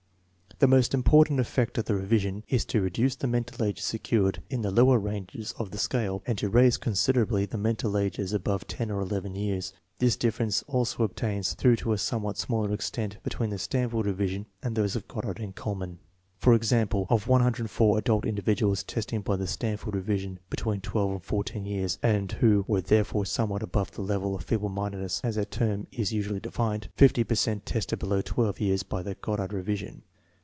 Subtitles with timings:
[0.59, 4.61] The most important effect of the revision is to reduce the mental ages secured in
[4.61, 8.91] the lower ranges of the scale, and to raise considerably the mental ages above 10
[8.91, 13.49] or 11 years, This difference also obtains, though to a somewhat smaller ex tent, between
[13.49, 15.97] the Stanford revision and those of Goddard and Kuhlmann.
[16.37, 21.23] For example, of 104 adult individuals testing by the Stan ford revision between 1 and
[21.23, 25.37] 14 years, and who were there fore somewhat above the level of feeble mindedness as
[25.37, 29.53] that term is usually defined, 50 per cent tested below 1 years by the Goddard
[29.53, 30.03] revision.